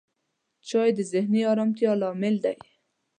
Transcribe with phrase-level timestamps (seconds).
[0.67, 2.55] چای د ذهني آرامتیا لامل دی